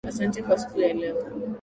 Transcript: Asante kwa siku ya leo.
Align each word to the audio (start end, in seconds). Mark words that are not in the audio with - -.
Asante 0.09 0.41
kwa 0.43 0.57
siku 0.57 0.79
ya 0.79 0.93
leo. 0.93 1.17